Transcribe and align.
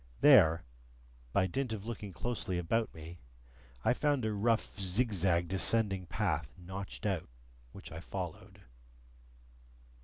There, 0.21 0.63
by 1.31 1.45
dint 1.45 1.73
of 1.73 1.85
looking 1.85 2.11
closely 2.11 2.57
about 2.57 2.91
me, 2.91 3.19
I 3.85 3.93
found 3.93 4.25
a 4.25 4.33
rough 4.33 4.79
zigzag 4.79 5.47
descending 5.47 6.07
path 6.07 6.55
notched 6.57 7.05
out, 7.05 7.29
which 7.71 7.91
I 7.91 7.99
followed. 7.99 8.63